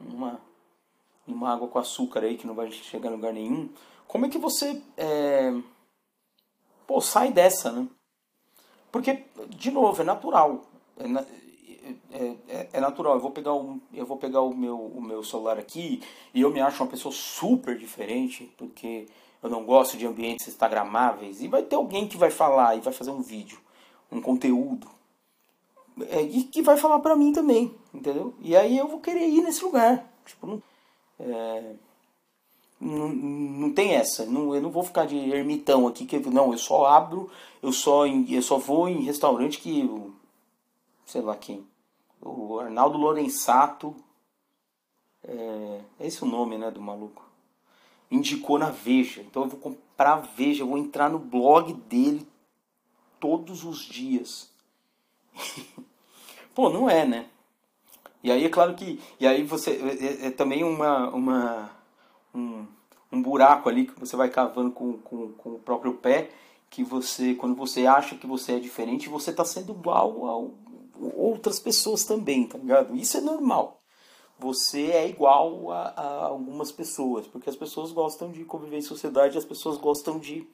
numa 0.00 0.40
numa 1.24 1.52
água 1.52 1.68
com 1.68 1.78
açúcar 1.78 2.24
aí 2.24 2.36
que 2.36 2.46
não 2.46 2.54
vai 2.54 2.70
chegar 2.72 3.08
em 3.08 3.14
lugar 3.14 3.32
nenhum, 3.32 3.68
como 4.08 4.26
é 4.26 4.28
que 4.28 4.38
você 4.38 4.82
é, 4.96 5.54
pô, 6.86 7.00
sai 7.00 7.32
dessa, 7.32 7.70
né? 7.70 7.86
Porque, 8.90 9.24
de 9.48 9.70
novo, 9.70 10.02
é 10.02 10.04
natural. 10.04 10.66
É, 10.98 11.06
é, 12.12 12.36
é, 12.48 12.68
é, 12.74 12.80
natural. 12.80 13.14
Eu 13.14 13.20
vou 13.20 13.30
pegar, 13.30 13.52
eu 13.52 14.06
vou 14.06 14.18
pegar 14.18 14.42
o, 14.42 14.54
meu, 14.54 14.78
o 14.78 15.00
meu 15.00 15.24
celular 15.24 15.58
aqui 15.58 16.02
e 16.34 16.42
eu 16.42 16.50
me 16.50 16.60
acho 16.60 16.82
uma 16.82 16.90
pessoa 16.90 17.12
super 17.12 17.78
diferente, 17.78 18.52
porque 18.58 19.06
eu 19.42 19.48
não 19.48 19.64
gosto 19.64 19.96
de 19.96 20.06
ambientes 20.06 20.46
instagramáveis. 20.46 21.40
E 21.40 21.48
vai 21.48 21.62
ter 21.62 21.76
alguém 21.76 22.06
que 22.06 22.18
vai 22.18 22.30
falar 22.30 22.76
e 22.76 22.80
vai 22.80 22.92
fazer 22.92 23.10
um 23.10 23.22
vídeo, 23.22 23.58
um 24.10 24.20
conteúdo. 24.20 24.86
É, 26.10 26.22
e 26.22 26.44
que 26.44 26.62
vai 26.62 26.76
falar 26.76 27.00
pra 27.00 27.16
mim 27.16 27.32
também, 27.32 27.74
entendeu? 27.92 28.34
E 28.40 28.56
aí 28.56 28.76
eu 28.76 28.88
vou 28.88 29.00
querer 29.00 29.28
ir 29.28 29.42
nesse 29.42 29.64
lugar. 29.64 30.06
Tipo, 30.24 30.46
não, 30.46 30.62
é, 31.18 31.74
não, 32.80 33.08
não 33.08 33.72
tem 33.72 33.94
essa. 33.94 34.26
Não, 34.26 34.54
eu 34.54 34.60
não 34.60 34.70
vou 34.70 34.82
ficar 34.82 35.06
de 35.06 35.16
ermitão 35.16 35.86
aqui 35.86 36.04
que 36.06 36.18
não, 36.30 36.52
eu 36.52 36.58
só 36.58 36.86
abro, 36.86 37.30
eu 37.62 37.72
só 37.72 38.06
eu 38.06 38.42
só 38.42 38.58
vou 38.58 38.88
em 38.88 39.02
restaurante 39.02 39.58
que 39.58 39.88
sei 41.06 41.20
lá 41.20 41.36
quem. 41.36 41.64
O 42.20 42.58
Arnaldo 42.58 42.98
Lorenzato 42.98 43.94
é, 45.24 45.80
é 46.00 46.06
esse 46.06 46.22
o 46.22 46.26
nome, 46.26 46.58
né, 46.58 46.70
do 46.70 46.80
maluco. 46.80 47.24
Indicou 48.10 48.58
na 48.58 48.70
Veja. 48.70 49.22
Então 49.22 49.42
eu 49.42 49.48
vou 49.48 49.60
comprar 49.60 50.14
a 50.14 50.20
Veja, 50.20 50.62
eu 50.62 50.68
vou 50.68 50.78
entrar 50.78 51.08
no 51.08 51.18
blog 51.18 51.72
dele 51.72 52.26
todos 53.20 53.64
os 53.64 53.80
dias. 53.80 54.50
Pô, 56.54 56.68
não 56.68 56.88
é, 56.88 57.06
né? 57.06 57.26
E 58.22 58.30
aí 58.30 58.44
é 58.44 58.48
claro 58.48 58.74
que. 58.74 59.00
E 59.18 59.26
aí 59.26 59.42
você. 59.42 59.70
É, 59.70 60.24
é, 60.24 60.26
é 60.26 60.30
também 60.30 60.62
uma. 60.62 61.08
uma 61.10 61.70
um, 62.34 62.66
um 63.10 63.20
buraco 63.20 63.68
ali 63.68 63.86
que 63.86 63.98
você 63.98 64.16
vai 64.16 64.30
cavando 64.30 64.70
com, 64.70 64.98
com, 64.98 65.32
com 65.32 65.50
o 65.50 65.58
próprio 65.58 65.94
pé. 65.94 66.30
Que 66.70 66.84
você. 66.84 67.34
Quando 67.34 67.54
você 67.56 67.86
acha 67.86 68.16
que 68.16 68.26
você 68.26 68.52
é 68.52 68.60
diferente, 68.60 69.08
você 69.08 69.30
está 69.30 69.44
sendo 69.44 69.72
igual 69.72 70.26
a 70.26 70.62
outras 71.16 71.58
pessoas 71.58 72.04
também, 72.04 72.46
tá 72.46 72.58
ligado? 72.58 72.94
Isso 72.94 73.16
é 73.16 73.20
normal. 73.20 73.80
Você 74.38 74.90
é 74.90 75.08
igual 75.08 75.70
a, 75.70 75.88
a 75.88 76.24
algumas 76.26 76.72
pessoas, 76.72 77.26
porque 77.26 77.48
as 77.48 77.56
pessoas 77.56 77.92
gostam 77.92 78.30
de 78.30 78.44
conviver 78.44 78.78
em 78.78 78.82
sociedade, 78.82 79.38
as 79.38 79.44
pessoas 79.44 79.78
gostam 79.78 80.18
de, 80.18 80.46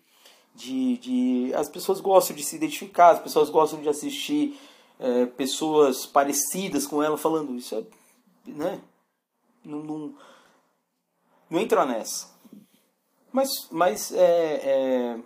de, 0.55 0.99
de 0.99 1.55
as 1.55 1.69
pessoas 1.69 2.01
gostam 2.01 2.37
de 2.37 2.43
se 2.43 2.57
identificar, 2.57 3.11
as 3.11 3.21
pessoas 3.21 3.49
gostam 3.49 3.81
de 3.81 3.89
assistir 3.89 4.59
é, 4.99 5.27
pessoas 5.27 6.07
parecidas 6.07 6.87
com 6.87 7.03
ela 7.03 7.17
falando 7.17 7.55
isso, 7.55 7.75
é, 7.75 7.85
né? 8.51 8.81
Não, 9.65 9.83
não, 9.83 10.15
não 11.49 11.61
entra 11.61 11.85
nessa. 11.87 12.29
Mas, 13.33 13.69
mas 13.71 14.13
é, 14.13 14.61
é, 14.65 15.19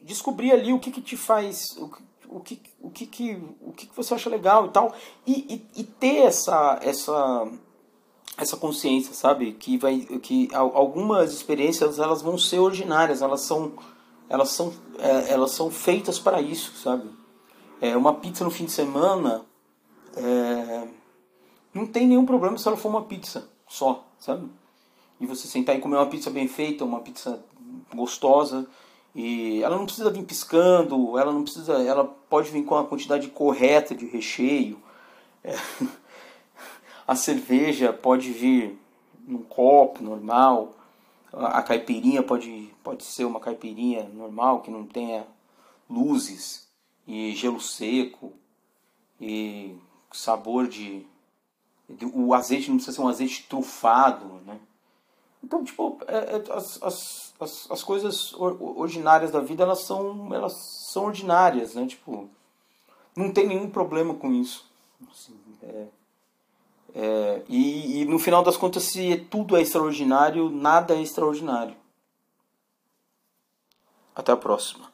descobrir 0.00 0.52
ali 0.52 0.72
o 0.72 0.78
que, 0.78 0.90
que 0.90 1.02
te 1.02 1.16
faz, 1.16 1.76
o, 1.76 1.90
o, 2.28 2.40
que, 2.40 2.62
o, 2.80 2.90
que, 2.90 3.06
que, 3.06 3.42
o 3.60 3.72
que, 3.72 3.86
que 3.86 3.96
você 3.96 4.14
acha 4.14 4.30
legal 4.30 4.66
e 4.66 4.70
tal, 4.70 4.94
e, 5.26 5.66
e, 5.74 5.80
e 5.80 5.84
ter 5.84 6.18
essa, 6.18 6.78
essa, 6.82 7.50
essa 8.36 8.56
consciência, 8.56 9.12
sabe? 9.12 9.52
Que, 9.54 9.76
vai, 9.76 10.00
que 10.00 10.48
algumas 10.54 11.32
experiências 11.32 11.98
elas 11.98 12.22
vão 12.22 12.38
ser 12.38 12.60
ordinárias, 12.60 13.20
elas 13.20 13.42
são, 13.42 13.74
elas 14.28 14.50
são, 14.50 14.72
é, 14.98 15.32
elas 15.32 15.50
são 15.50 15.70
feitas 15.70 16.18
para 16.18 16.40
isso, 16.40 16.72
sabe? 16.76 17.23
É, 17.80 17.96
uma 17.96 18.14
pizza 18.14 18.44
no 18.44 18.50
fim 18.50 18.64
de 18.64 18.72
semana 18.72 19.44
é, 20.16 20.88
não 21.72 21.86
tem 21.86 22.06
nenhum 22.06 22.24
problema 22.24 22.56
se 22.56 22.66
ela 22.66 22.76
for 22.76 22.88
uma 22.88 23.02
pizza 23.02 23.48
só, 23.66 24.06
sabe? 24.18 24.48
E 25.20 25.26
você 25.26 25.46
sentar 25.46 25.76
e 25.76 25.80
comer 25.80 25.96
uma 25.96 26.06
pizza 26.06 26.30
bem 26.30 26.46
feita, 26.46 26.84
uma 26.84 27.00
pizza 27.00 27.42
gostosa, 27.94 28.66
e 29.14 29.62
ela 29.62 29.76
não 29.76 29.86
precisa 29.86 30.10
vir 30.10 30.24
piscando, 30.24 31.18
ela 31.18 31.32
não 31.32 31.42
precisa, 31.42 31.74
ela 31.82 32.04
pode 32.04 32.50
vir 32.50 32.64
com 32.64 32.76
a 32.76 32.84
quantidade 32.84 33.28
correta 33.28 33.94
de 33.94 34.06
recheio. 34.06 34.78
É, 35.42 35.54
a 37.06 37.14
cerveja 37.14 37.92
pode 37.92 38.32
vir 38.32 38.78
num 39.26 39.42
copo 39.42 40.02
normal. 40.02 40.74
A 41.32 41.62
caipirinha 41.62 42.22
pode, 42.22 42.72
pode 42.82 43.02
ser 43.04 43.24
uma 43.24 43.40
caipirinha 43.40 44.08
normal 44.14 44.60
que 44.60 44.70
não 44.70 44.84
tenha 44.84 45.26
luzes 45.88 46.63
e 47.06 47.34
gelo 47.34 47.60
seco 47.60 48.32
e 49.20 49.78
sabor 50.12 50.68
de, 50.68 51.06
o 52.12 52.34
azeite 52.34 52.68
não 52.68 52.76
precisa 52.76 52.96
ser 52.96 53.02
um 53.02 53.08
azeite 53.08 53.46
trufado, 53.48 54.40
né? 54.46 54.58
Então, 55.42 55.62
tipo, 55.62 55.98
é, 56.06 56.16
é, 56.16 56.52
as, 56.52 56.82
as, 56.82 57.34
as, 57.38 57.70
as, 57.70 57.82
coisas 57.82 58.32
ordinárias 58.32 59.30
da 59.30 59.40
vida, 59.40 59.62
elas 59.62 59.80
são, 59.80 60.32
elas 60.32 60.54
são 60.54 61.04
ordinárias, 61.04 61.74
né? 61.74 61.86
Tipo, 61.86 62.30
não 63.14 63.30
tem 63.30 63.46
nenhum 63.46 63.68
problema 63.68 64.14
com 64.14 64.32
isso. 64.32 64.66
Assim, 65.10 65.38
é, 65.62 65.86
é, 66.94 67.42
e, 67.46 68.00
e 68.00 68.04
no 68.06 68.18
final 68.18 68.42
das 68.42 68.56
contas, 68.56 68.84
se 68.84 69.16
tudo 69.30 69.56
é 69.56 69.60
extraordinário, 69.60 70.48
nada 70.48 70.94
é 70.94 71.02
extraordinário. 71.02 71.76
Até 74.14 74.32
a 74.32 74.36
próxima. 74.36 74.93